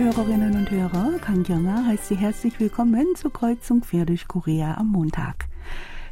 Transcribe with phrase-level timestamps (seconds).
[0.00, 4.86] Hörerinnen und Hörer, Kang Kyunga heißt Sie herzlich willkommen zur Kreuzung quer durch Korea am
[4.86, 5.46] Montag.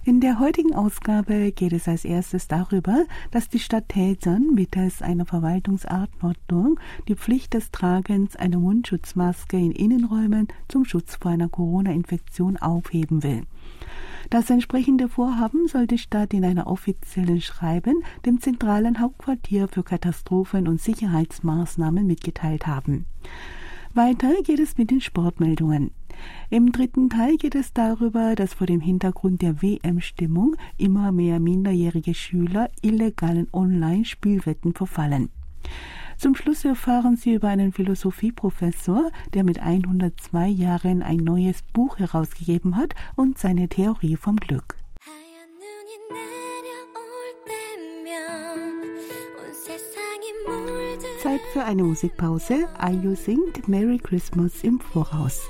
[0.05, 5.25] In der heutigen Ausgabe geht es als erstes darüber, dass die Stadt Daejeon mittels einer
[5.25, 6.79] Verwaltungsartordnung
[7.09, 13.45] die Pflicht des Tragens einer Mundschutzmaske in Innenräumen zum Schutz vor einer Corona-Infektion aufheben will.
[14.29, 20.69] Das entsprechende Vorhaben soll die Stadt in einer offiziellen Schreiben dem zentralen Hauptquartier für Katastrophen-
[20.69, 23.07] und Sicherheitsmaßnahmen mitgeteilt haben.
[23.99, 25.91] Weiter geht es mit den Sportmeldungen.
[26.51, 32.15] Im dritten Teil geht es darüber, dass vor dem Hintergrund der WM-Stimmung immer mehr minderjährige
[32.15, 35.31] Schüler illegalen Online-Spielwetten verfallen.
[36.17, 42.77] Zum Schluss erfahren Sie über einen Philosophieprofessor, der mit 102 Jahren ein neues Buch herausgegeben
[42.77, 44.77] hat und seine Theorie vom Glück.
[51.29, 52.67] Zeit für eine Musikpause.
[52.83, 55.43] IU singt Merry Christmas im Voraus.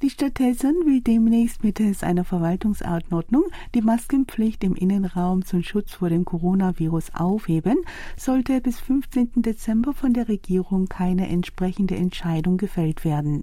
[0.00, 3.42] Die Stadt Telsen will demnächst mittels einer Verwaltungsanordnung
[3.74, 7.78] die Maskenpflicht im Innenraum zum Schutz vor dem Coronavirus aufheben,
[8.16, 9.42] sollte bis 15.
[9.42, 13.42] Dezember von der Regierung keine entsprechende Entscheidung gefällt werden.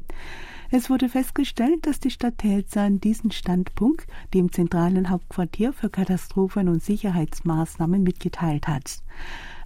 [0.71, 6.81] Es wurde festgestellt, dass die Stadt Telzern diesen Standpunkt dem zentralen Hauptquartier für Katastrophen- und
[6.81, 8.99] Sicherheitsmaßnahmen mitgeteilt hat.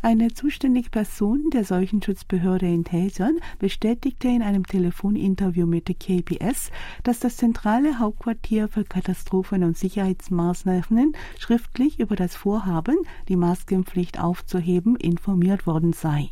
[0.01, 6.71] Eine zuständige Person der Seuchenschutzbehörde in Taejeon bestätigte in einem Telefoninterview mit der KBS,
[7.03, 12.95] dass das zentrale Hauptquartier für Katastrophen- und Sicherheitsmaßnahmen schriftlich über das Vorhaben,
[13.27, 16.29] die Maskenpflicht aufzuheben, informiert worden sei.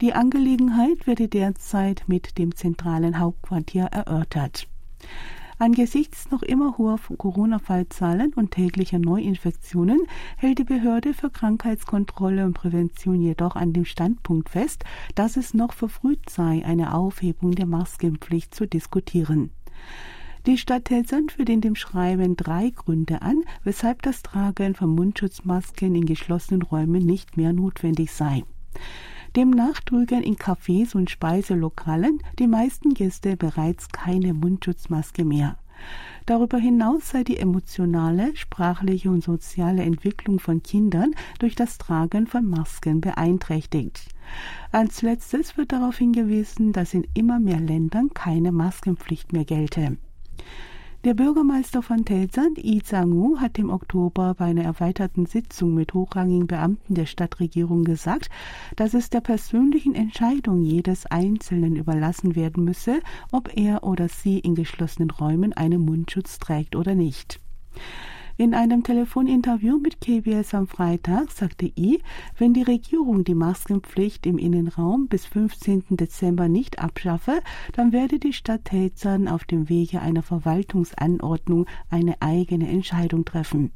[0.00, 4.66] Die Angelegenheit werde derzeit mit dem zentralen Hauptquartier erörtert.
[5.60, 10.00] Angesichts noch immer hoher Corona-Fallzahlen und täglicher Neuinfektionen
[10.38, 14.84] hält die Behörde für Krankheitskontrolle und Prävention jedoch an dem Standpunkt fest,
[15.16, 19.50] dass es noch verfrüht sei, eine Aufhebung der Maskenpflicht zu diskutieren.
[20.46, 25.94] Die Stadt Helsand führt in dem Schreiben drei Gründe an, weshalb das Tragen von Mundschutzmasken
[25.94, 28.44] in geschlossenen Räumen nicht mehr notwendig sei.
[29.36, 35.56] Demnach trugen in Cafés und Speiselokalen die meisten Gäste bereits keine Mundschutzmaske mehr.
[36.26, 42.44] Darüber hinaus sei die emotionale, sprachliche und soziale Entwicklung von Kindern durch das Tragen von
[42.44, 44.08] Masken beeinträchtigt.
[44.72, 49.96] Als letztes wird darauf hingewiesen, dass in immer mehr Ländern keine Maskenpflicht mehr gelte.
[51.02, 56.46] Der Bürgermeister von Telsan, Yi Zhang-wu, hat im Oktober bei einer erweiterten Sitzung mit hochrangigen
[56.46, 58.28] Beamten der Stadtregierung gesagt,
[58.76, 63.00] dass es der persönlichen Entscheidung jedes Einzelnen überlassen werden müsse,
[63.32, 67.40] ob er oder sie in geschlossenen Räumen einen Mundschutz trägt oder nicht.
[68.40, 72.00] In einem Telefoninterview mit KBS am Freitag sagte I,
[72.38, 75.84] wenn die Regierung die Maskenpflicht im Innenraum bis 15.
[75.90, 77.42] Dezember nicht abschaffe,
[77.74, 83.72] dann werde die Stadt Telzern auf dem Wege einer Verwaltungsanordnung eine eigene Entscheidung treffen.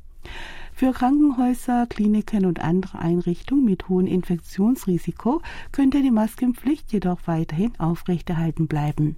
[0.72, 5.42] Für Krankenhäuser, Kliniken und andere Einrichtungen mit hohem Infektionsrisiko
[5.72, 9.16] könnte die Maskenpflicht jedoch weiterhin aufrechterhalten bleiben.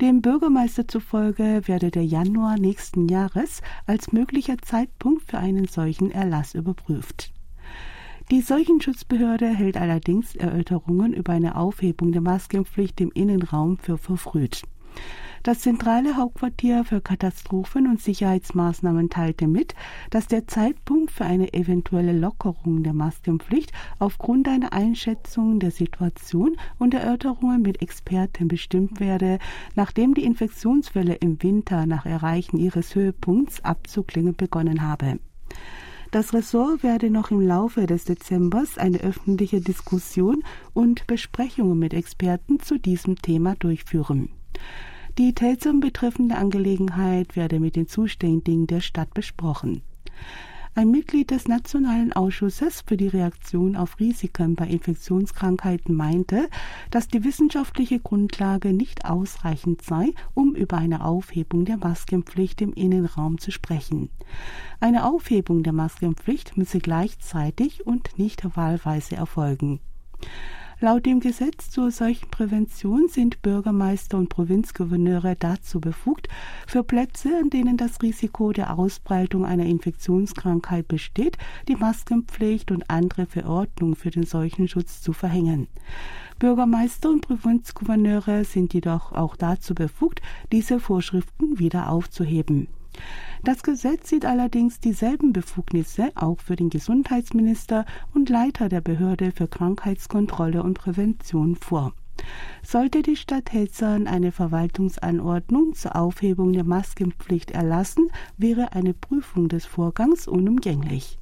[0.00, 6.54] Dem Bürgermeister zufolge werde der Januar nächsten Jahres als möglicher Zeitpunkt für einen solchen Erlass
[6.54, 7.32] überprüft.
[8.30, 14.62] Die Seuchenschutzbehörde hält allerdings Erörterungen über eine Aufhebung der Maskenpflicht im Innenraum für verfrüht.
[15.48, 19.74] Das zentrale Hauptquartier für Katastrophen- und Sicherheitsmaßnahmen teilte mit,
[20.10, 26.92] dass der Zeitpunkt für eine eventuelle Lockerung der Maskenpflicht aufgrund einer Einschätzung der Situation und
[26.92, 29.38] Erörterungen mit Experten bestimmt werde,
[29.74, 35.18] nachdem die Infektionswelle im Winter nach Erreichen ihres Höhepunkts abzuklingen begonnen habe.
[36.10, 42.60] Das Ressort werde noch im Laufe des Dezembers eine öffentliche Diskussion und Besprechungen mit Experten
[42.60, 44.28] zu diesem Thema durchführen.
[45.18, 49.82] Die Telzum betreffende Angelegenheit werde mit den Zuständigen der Stadt besprochen.
[50.76, 56.48] Ein Mitglied des Nationalen Ausschusses für die Reaktion auf Risiken bei Infektionskrankheiten meinte,
[56.92, 63.38] dass die wissenschaftliche Grundlage nicht ausreichend sei, um über eine Aufhebung der Maskenpflicht im Innenraum
[63.38, 64.10] zu sprechen.
[64.78, 69.80] Eine Aufhebung der Maskenpflicht müsse gleichzeitig und nicht wahlweise erfolgen.
[70.80, 76.28] Laut dem Gesetz zur Seuchenprävention sind Bürgermeister und Provinzgouverneure dazu befugt,
[76.68, 81.36] für Plätze, an denen das Risiko der Ausbreitung einer Infektionskrankheit besteht,
[81.66, 85.66] die Maskenpflicht und andere Verordnungen für den Seuchenschutz zu verhängen.
[86.38, 90.22] Bürgermeister und Provinzgouverneure sind jedoch auch dazu befugt,
[90.52, 92.68] diese Vorschriften wieder aufzuheben.
[93.42, 97.84] Das Gesetz sieht allerdings dieselben Befugnisse auch für den Gesundheitsminister
[98.14, 101.92] und Leiter der Behörde für Krankheitskontrolle und Prävention vor.
[102.62, 109.66] Sollte die Stadt Helzern eine Verwaltungsanordnung zur Aufhebung der Maskenpflicht erlassen, wäre eine Prüfung des
[109.66, 111.18] Vorgangs unumgänglich.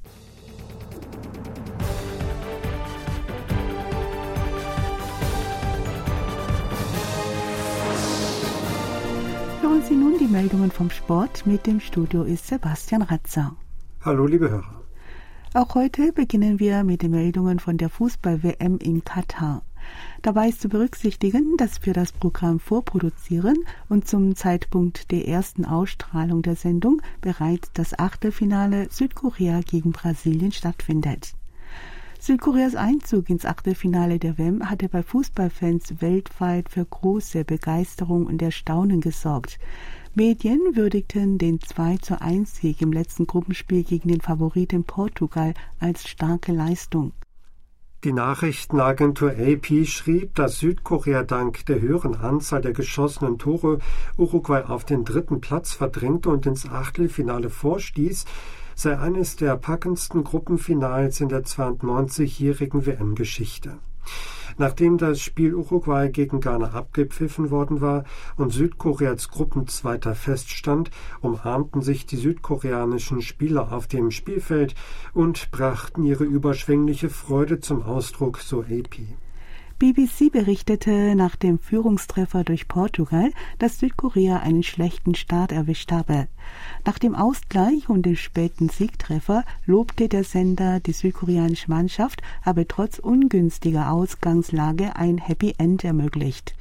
[9.67, 11.45] Hören Sie nun die Meldungen vom Sport.
[11.45, 13.53] Mit dem Studio ist Sebastian Ratzer.
[13.99, 14.85] Hallo, liebe Hörer.
[15.53, 19.63] Auch heute beginnen wir mit den Meldungen von der Fußball-WM in Katar.
[20.21, 23.57] Dabei ist zu berücksichtigen, dass wir das Programm vorproduzieren
[23.89, 31.33] und zum Zeitpunkt der ersten Ausstrahlung der Sendung bereits das Achtelfinale Südkorea gegen Brasilien stattfindet.
[32.27, 38.99] Südkoreas Einzug ins Achtelfinale der WM hatte bei Fußballfans weltweit für große Begeisterung und Erstaunen
[38.99, 39.57] gesorgt.
[40.13, 46.05] Medien würdigten den 2 zu 1 Sieg im letzten Gruppenspiel gegen den Favoriten Portugal als
[46.05, 47.13] starke Leistung.
[48.03, 53.79] Die Nachrichtenagentur AP schrieb, dass Südkorea dank der höheren Anzahl der geschossenen Tore
[54.17, 58.25] Uruguay auf den dritten Platz verdrängte und ins Achtelfinale vorstieß,
[58.77, 63.79] sei eines der packendsten Gruppenfinals in der 92-jährigen WM-Geschichte.
[64.59, 68.03] Nachdem das Spiel Uruguay gegen Ghana abgepfiffen worden war
[68.35, 70.91] und Südkorea als Gruppenzweiter feststand,
[71.21, 74.75] umarmten sich die südkoreanischen Spieler auf dem Spielfeld
[75.11, 78.99] und brachten ihre überschwängliche Freude zum Ausdruck, so AP.
[79.79, 83.29] BBC berichtete nach dem Führungstreffer durch Portugal,
[83.59, 86.27] dass Südkorea einen schlechten Start erwischt habe.
[86.83, 92.97] Nach dem Ausgleich und dem späten Siegtreffer lobte der Sender die südkoreanische Mannschaft, habe trotz
[92.97, 96.55] ungünstiger Ausgangslage ein Happy End ermöglicht.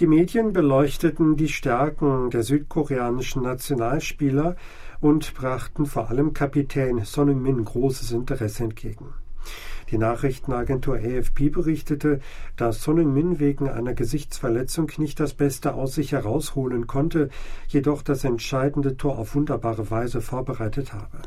[0.00, 4.56] Die Medien beleuchteten die Stärken der südkoreanischen Nationalspieler
[5.02, 9.12] und brachten vor allem Kapitän Son Heung-min großes Interesse entgegen.
[9.94, 12.18] Die Nachrichtenagentur AFP berichtete,
[12.56, 17.30] dass Son Heung-min wegen einer Gesichtsverletzung nicht das Beste aus sich herausholen konnte,
[17.68, 21.18] jedoch das entscheidende Tor auf wunderbare Weise vorbereitet habe.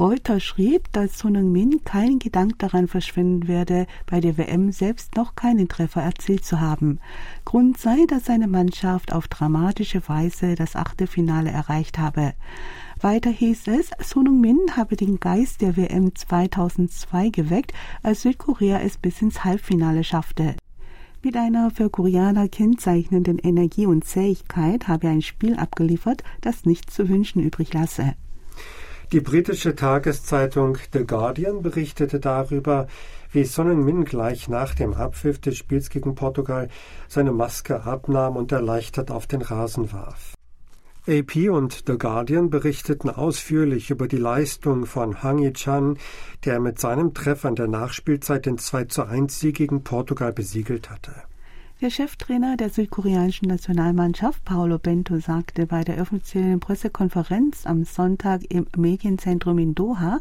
[0.00, 5.34] Reuters schrieb, dass Son Heung-min keinen Gedanken daran verschwenden werde, bei der WM selbst noch
[5.34, 7.00] keinen Treffer erzielt zu haben.
[7.44, 12.34] Grund sei, dass seine Mannschaft auf dramatische Weise das Achtelfinale erreicht habe.
[13.00, 17.72] Weiter hieß es, Son min habe den Geist der WM 2002 geweckt,
[18.04, 20.54] als Südkorea es bis ins Halbfinale schaffte.
[21.24, 26.94] Mit einer für Koreaner kennzeichnenden Energie und Zähigkeit habe er ein Spiel abgeliefert, das nichts
[26.94, 28.14] zu wünschen übrig lasse.
[29.10, 32.88] Die britische Tageszeitung The Guardian berichtete darüber,
[33.32, 36.68] wie Son Min gleich nach dem Abpfiff des Spiels gegen Portugal
[37.08, 40.34] seine Maske abnahm und erleichtert auf den Rasen warf.
[41.06, 45.96] AP und The Guardian berichteten ausführlich über die Leistung von Hang Yi-chan,
[46.44, 50.90] der mit seinem Treffer in der Nachspielzeit den 2 zu 1 Sieg gegen Portugal besiegelt
[50.90, 51.14] hatte.
[51.80, 58.66] Der Cheftrainer der südkoreanischen Nationalmannschaft, Paolo Bento, sagte bei der offiziellen Pressekonferenz am Sonntag im
[58.76, 60.18] Medienzentrum in Doha,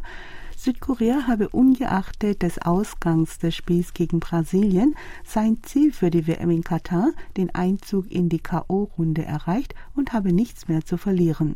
[0.56, 4.94] Südkorea habe ungeachtet des Ausgangs des Spiels gegen Brasilien
[5.26, 10.34] sein Ziel für die WM in Katar, den Einzug in die KO-Runde erreicht und habe
[10.34, 11.56] nichts mehr zu verlieren.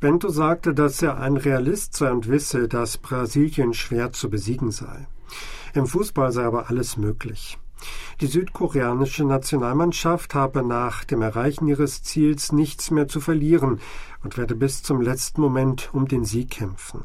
[0.00, 5.06] Bento sagte, dass er ein Realist sei und wisse, dass Brasilien schwer zu besiegen sei.
[5.72, 7.58] Im Fußball sei aber alles möglich.
[8.20, 13.80] Die südkoreanische Nationalmannschaft habe nach dem Erreichen ihres Ziels nichts mehr zu verlieren
[14.22, 17.04] und werde bis zum letzten Moment um den Sieg kämpfen.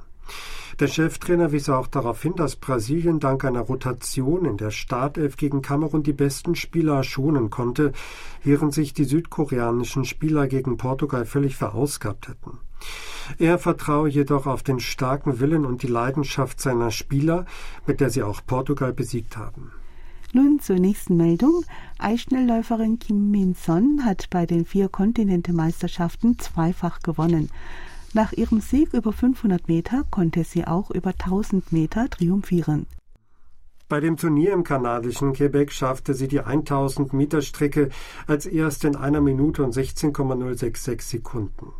[0.79, 5.61] Der Cheftrainer wies auch darauf hin, dass Brasilien dank einer Rotation in der Startelf gegen
[5.61, 7.91] Kamerun die besten Spieler schonen konnte,
[8.43, 12.59] während sich die südkoreanischen Spieler gegen Portugal völlig verausgabt hätten.
[13.37, 17.45] Er vertraue jedoch auf den starken Willen und die Leidenschaft seiner Spieler,
[17.85, 19.73] mit der sie auch Portugal besiegt haben.
[20.31, 21.65] Nun zur nächsten Meldung.
[21.97, 27.49] Eisschnellläuferin Kim Min-son hat bei den vier Kontinentemeisterschaften zweifach gewonnen.
[28.13, 32.85] Nach ihrem Sieg über 500 Meter konnte sie auch über 1000 Meter triumphieren.
[33.87, 37.89] Bei dem Turnier im kanadischen Quebec schaffte sie die 1000 Meter Strecke
[38.27, 41.73] als erst in einer Minute und 16,066 Sekunden.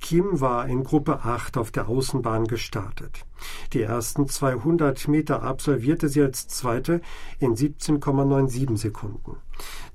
[0.00, 3.26] Kim war in Gruppe 8 auf der Außenbahn gestartet.
[3.72, 7.00] Die ersten 200 Meter absolvierte sie als Zweite
[7.38, 9.36] in 17,97 Sekunden.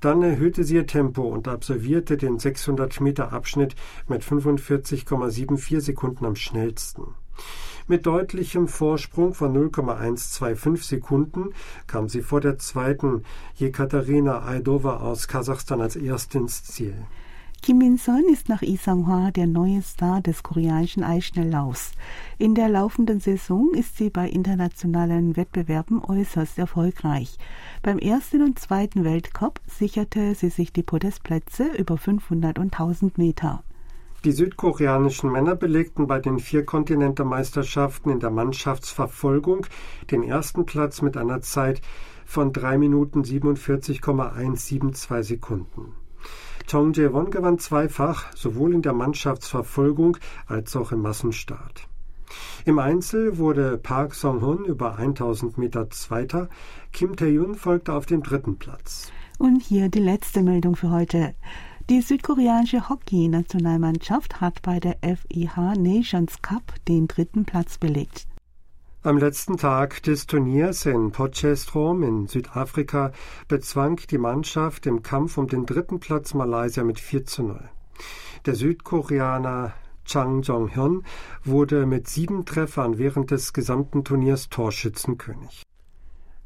[0.00, 3.74] Dann erhöhte sie ihr Tempo und absolvierte den 600 Meter Abschnitt
[4.08, 7.14] mit 45,74 Sekunden am schnellsten.
[7.88, 11.50] Mit deutlichem Vorsprung von 0,125 Sekunden
[11.86, 13.22] kam sie vor der zweiten
[13.54, 16.96] Jekaterina Aidova aus Kasachstan als erste ins Ziel.
[17.62, 21.92] Kim Min-son ist nach Lee Sang-hwa der neue Star des koreanischen Eisschnelllaufs.
[22.38, 27.38] In der laufenden Saison ist sie bei internationalen Wettbewerben äußerst erfolgreich.
[27.82, 33.64] Beim ersten und zweiten Weltcup sicherte sie sich die Podestplätze über 500 und 1000 Meter.
[34.24, 39.66] Die südkoreanischen Männer belegten bei den vier Kontinentemeisterschaften in der Mannschaftsverfolgung
[40.10, 41.80] den ersten Platz mit einer Zeit
[42.24, 45.92] von 3 Minuten 47,172 Sekunden.
[46.66, 51.86] Chong Jae-won gewann zweifach, sowohl in der Mannschaftsverfolgung als auch im Massenstart.
[52.64, 56.48] Im Einzel wurde Park Song-hun über 1000 Meter Zweiter,
[56.92, 59.12] Kim Tae-yun folgte auf dem dritten Platz.
[59.38, 61.36] Und hier die letzte Meldung für heute.
[61.88, 68.26] Die südkoreanische Hockey-Nationalmannschaft hat bei der FIH Nations Cup den dritten Platz belegt.
[69.06, 73.12] Am letzten Tag des Turniers in Potchefstroom in Südafrika
[73.46, 77.60] bezwang die Mannschaft im Kampf um den dritten Platz Malaysia mit 4 zu 0.
[78.46, 81.04] Der Südkoreaner Chang Jong-hyun
[81.44, 85.62] wurde mit sieben Treffern während des gesamten Turniers Torschützenkönig.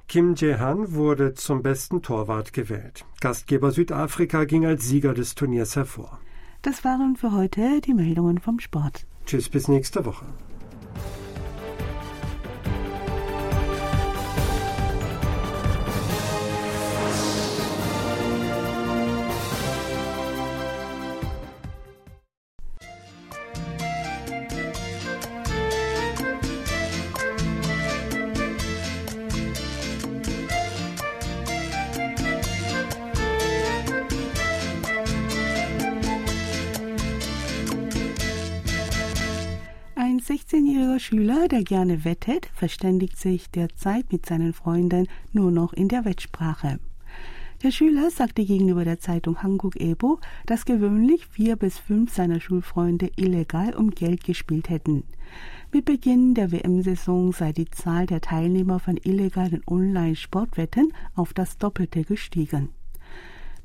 [0.06, 3.06] Kim Jae-han wurde zum besten Torwart gewählt.
[3.22, 6.20] Gastgeber Südafrika ging als Sieger des Turniers hervor.
[6.60, 9.06] Das waren für heute die Meldungen vom Sport.
[9.24, 10.26] Tschüss, bis nächste Woche.
[40.20, 45.88] Ein 16-jähriger Schüler, der gerne wettet, verständigt sich derzeit mit seinen Freunden nur noch in
[45.88, 46.78] der Wettsprache.
[47.62, 53.10] Der Schüler sagte gegenüber der Zeitung Hanguk Ebo, dass gewöhnlich vier bis fünf seiner Schulfreunde
[53.16, 55.04] illegal um Geld gespielt hätten.
[55.72, 62.04] Mit Beginn der WM-Saison sei die Zahl der Teilnehmer von illegalen Online-Sportwetten auf das Doppelte
[62.04, 62.68] gestiegen.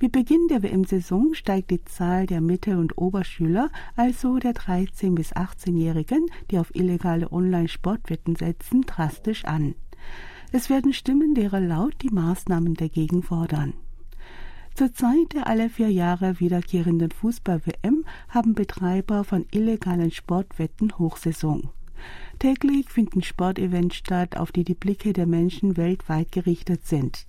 [0.02, 5.34] Mit Beginn der WM-Saison steigt die Zahl der Mittel- und Oberschüler, also der 13- bis
[5.34, 9.74] 18-Jährigen, die auf illegale Online-Sportwetten setzen, drastisch an.
[10.52, 13.74] Es werden Stimmen derer laut, die Maßnahmen dagegen fordern.
[14.74, 21.70] Zur Zeit der alle vier Jahre wiederkehrenden Fußball-WM haben Betreiber von illegalen Sportwetten Hochsaison.
[22.40, 27.26] Täglich finden Sportevents statt, auf die die Blicke der Menschen weltweit gerichtet sind.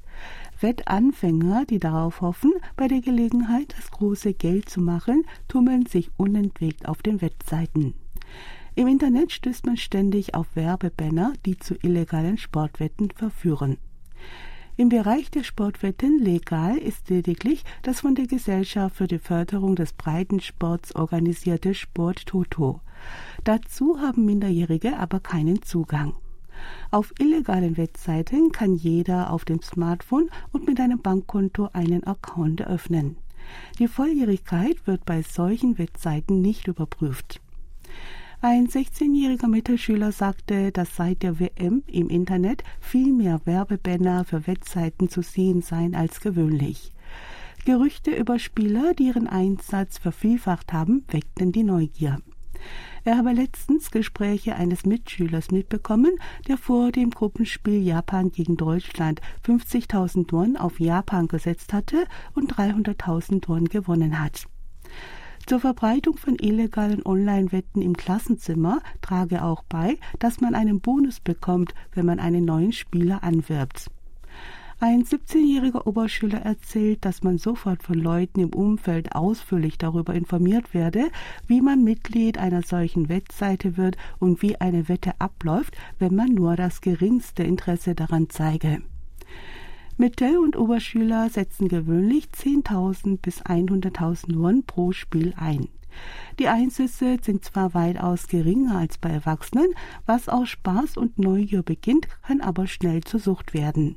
[0.61, 6.89] Wettanfänger, die darauf hoffen, bei der Gelegenheit das große Geld zu machen, tummeln sich unentwegt
[6.89, 7.95] auf den Wettseiten.
[8.75, 13.79] Im Internet stößt man ständig auf Werbebanner, die zu illegalen Sportwetten verführen.
[14.79, 19.95] Im Bereich der Sportwetten legal ist lediglich das von der Gesellschaft für die Förderung des
[19.95, 22.81] Breitensports organisierte Sport Toto.
[23.45, 26.13] Dazu haben Minderjährige aber keinen Zugang.
[26.91, 33.17] Auf illegalen Webseiten kann jeder auf dem Smartphone und mit einem Bankkonto einen Account eröffnen.
[33.79, 37.41] Die Volljährigkeit wird bei solchen Webseiten nicht überprüft.
[38.43, 45.09] Ein 16-jähriger Mittelschüler sagte, dass seit der WM im Internet viel mehr Werbebanner für Webseiten
[45.09, 46.93] zu sehen seien als gewöhnlich.
[47.65, 52.19] Gerüchte über Spieler, die ihren Einsatz vervielfacht haben, weckten die Neugier.
[53.05, 60.33] Er habe letztens Gespräche eines Mitschülers mitbekommen, der vor dem Gruppenspiel Japan gegen Deutschland 50.000
[60.33, 64.47] Won auf Japan gesetzt hatte und 300.000 Won gewonnen hat.
[65.47, 71.73] Zur Verbreitung von illegalen Online-Wetten im Klassenzimmer trage auch bei, dass man einen Bonus bekommt,
[71.93, 73.87] wenn man einen neuen Spieler anwirbt.
[74.79, 81.09] Ein 17-jähriger Oberschüler erzählt, dass man sofort von Leuten im Umfeld ausführlich darüber informiert werde,
[81.47, 86.57] wie man Mitglied einer solchen Wettseite wird und wie eine Wette abläuft, wenn man nur
[86.57, 88.83] das geringste Interesse daran zeige.
[89.97, 95.69] Mittel- und Oberschüler setzen gewöhnlich 10.000 bis 100.000 Won pro Spiel ein.
[96.39, 99.69] Die Einsätze sind zwar weitaus geringer als bei Erwachsenen,
[100.05, 103.97] was aus Spaß und Neugier beginnt, kann aber schnell zur Sucht werden.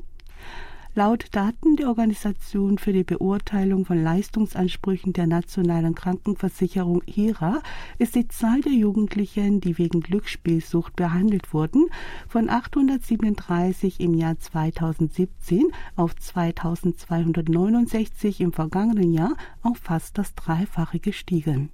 [0.96, 7.62] Laut Daten der Organisation für die Beurteilung von Leistungsansprüchen der nationalen Krankenversicherung HIRA
[8.00, 11.86] ist die Zahl der Jugendlichen, die wegen Glücksspielsucht behandelt wurden,
[12.27, 21.69] von 837 im Jahr 2017 auf 2269 im vergangenen Jahr auf fast das Dreifache gestiegen.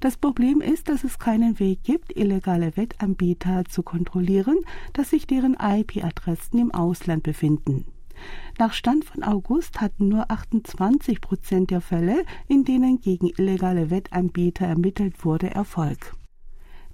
[0.00, 4.56] Das Problem ist, dass es keinen Weg gibt, illegale Wettanbieter zu kontrollieren,
[4.94, 7.84] dass sich deren IP-Adressen im Ausland befinden.
[8.58, 14.66] Nach Stand von August hatten nur 28 Prozent der Fälle, in denen gegen illegale Wettanbieter
[14.66, 16.14] ermittelt wurde, Erfolg.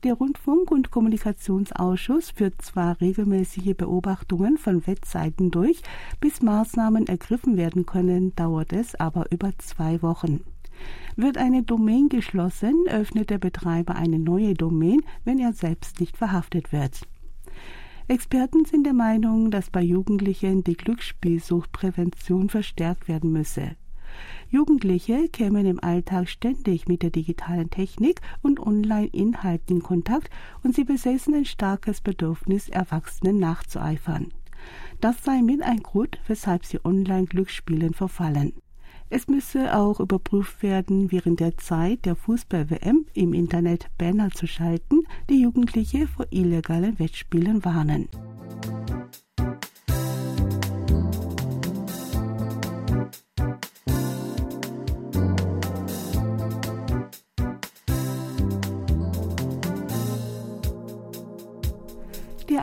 [0.05, 5.81] Der Rundfunk- und Kommunikationsausschuss führt zwar regelmäßige Beobachtungen von Wettseiten durch,
[6.21, 10.41] bis Maßnahmen ergriffen werden können, dauert es aber über zwei Wochen.
[11.17, 16.71] Wird eine Domain geschlossen, öffnet der Betreiber eine neue Domain, wenn er selbst nicht verhaftet
[16.71, 17.01] wird.
[18.07, 23.77] Experten sind der Meinung, dass bei Jugendlichen die Glücksspielsuchtprävention verstärkt werden müsse.
[24.51, 30.29] Jugendliche kämen im Alltag ständig mit der digitalen Technik und Online-Inhalten in Kontakt
[30.63, 34.33] und sie besäßen ein starkes Bedürfnis, Erwachsenen nachzueifern.
[35.01, 38.53] Das sei mit ein Grund, weshalb sie Online-Glücksspielen verfallen.
[39.17, 45.05] Es müsse auch überprüft werden, während der Zeit der Fußball-WM im Internet Banner zu schalten,
[45.31, 48.09] die Jugendliche vor illegalen Wettspielen warnen.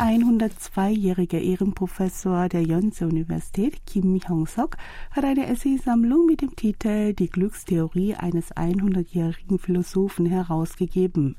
[0.01, 4.77] Der 102-jährige Ehrenprofessor der Yonsei-Universität, Kim Hyung-sok,
[5.11, 11.35] hat eine Essaysammlung mit dem Titel Die Glückstheorie eines 100-jährigen Philosophen herausgegeben.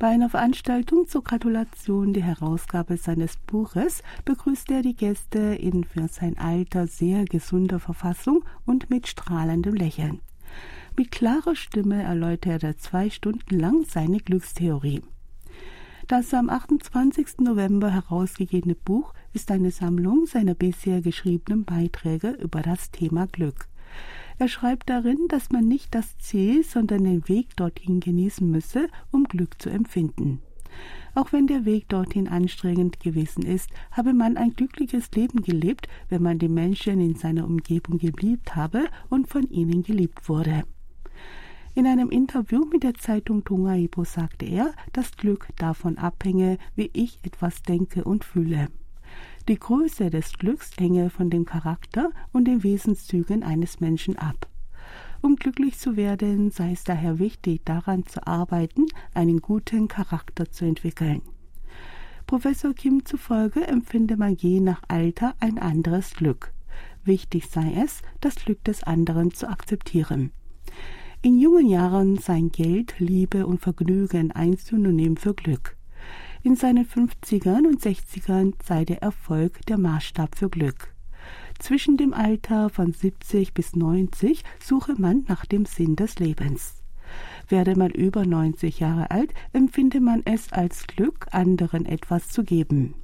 [0.00, 6.08] Bei einer Veranstaltung zur Gratulation der Herausgabe seines Buches begrüßte er die Gäste in für
[6.08, 10.20] sein Alter sehr gesunder Verfassung und mit strahlendem Lächeln.
[10.96, 15.00] Mit klarer Stimme erläuterte er zwei Stunden lang seine Glückstheorie.
[16.06, 17.38] Das am 28.
[17.38, 23.68] November herausgegebene Buch ist eine Sammlung seiner bisher geschriebenen Beiträge über das Thema Glück.
[24.38, 29.24] Er schreibt darin, dass man nicht das Ziel, sondern den Weg dorthin genießen müsse, um
[29.24, 30.42] Glück zu empfinden.
[31.14, 36.22] Auch wenn der Weg dorthin anstrengend gewesen ist, habe man ein glückliches Leben gelebt, wenn
[36.22, 40.64] man die Menschen in seiner Umgebung geliebt habe und von ihnen geliebt wurde.
[41.76, 47.18] In einem Interview mit der Zeitung Tungaibo sagte er, dass Glück davon abhänge, wie ich
[47.24, 48.68] etwas denke und fühle.
[49.48, 54.48] Die Größe des Glücks hänge von dem Charakter und den Wesenszügen eines Menschen ab.
[55.20, 60.64] Um glücklich zu werden, sei es daher wichtig, daran zu arbeiten, einen guten Charakter zu
[60.64, 61.22] entwickeln.
[62.28, 66.52] Professor Kim zufolge empfinde man je nach Alter ein anderes Glück.
[67.04, 70.30] Wichtig sei es, das Glück des anderen zu akzeptieren
[71.24, 75.74] in jungen Jahren sein Geld, Liebe und Vergnügen ein Synonym für Glück.
[76.42, 80.94] In seinen 50ern und 60ern sei der Erfolg der Maßstab für Glück.
[81.58, 86.82] Zwischen dem Alter von 70 bis 90 suche man nach dem Sinn des Lebens.
[87.48, 92.96] Werde man über 90 Jahre alt, empfinde man es als Glück, anderen etwas zu geben.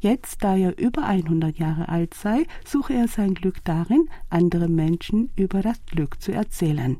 [0.00, 5.30] Jetzt, da er über 100 Jahre alt sei, suche er sein Glück darin, andere Menschen
[5.36, 6.98] über das Glück zu erzählen.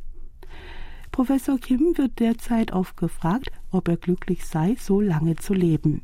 [1.16, 6.02] Professor Kim wird derzeit oft gefragt, ob er glücklich sei, so lange zu leben.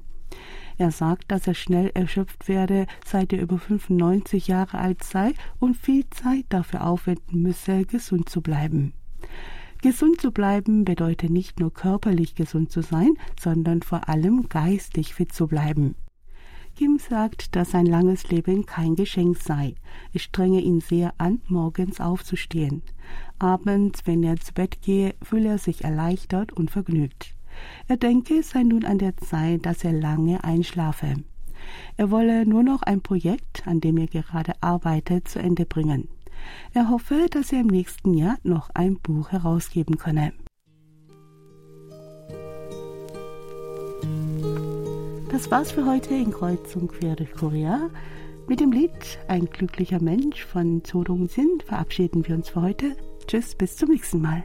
[0.79, 5.77] Er sagt, dass er schnell erschöpft werde, seit er über 95 Jahre alt sei und
[5.77, 8.94] viel Zeit dafür aufwenden müsse, gesund zu bleiben.
[9.83, 15.35] Gesund zu bleiben bedeutet nicht nur körperlich gesund zu sein, sondern vor allem geistig fit
[15.35, 15.94] zu bleiben.
[16.83, 19.77] Kim sagt, dass ein langes Leben kein Geschenk sei.
[20.12, 22.83] Es strenge ihn sehr an, morgens aufzustehen.
[23.38, 27.37] Abends, wenn er zu Bett gehe, fühle er sich erleichtert und vergnügt.
[27.87, 31.14] Er denke, es sei nun an der Zeit, dass er lange einschlafe.
[31.97, 36.09] Er wolle nur noch ein Projekt, an dem er gerade arbeitet, zu Ende bringen.
[36.75, 40.33] Er hoffe, dass er im nächsten Jahr noch ein Buch herausgeben könne.
[45.33, 47.88] Das war's für heute in Kreuzung Quer durch Korea.
[48.49, 52.97] Mit dem Lied Ein glücklicher Mensch von Zorung Sin verabschieden wir uns für heute.
[53.27, 54.45] Tschüss, bis zum nächsten Mal.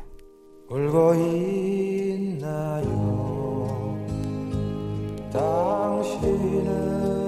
[5.33, 7.26] 당신은